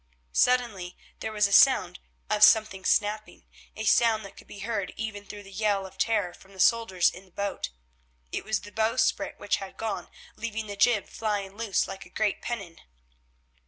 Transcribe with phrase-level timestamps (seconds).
[0.33, 5.43] Suddenly there was a sound of something snapping—a sound that could be heard even through
[5.43, 7.69] the yell of terror from the soldiers in the boat.
[8.31, 12.41] It was the bowsprit which had gone, leaving the jib flying loose like a great
[12.41, 12.79] pennon.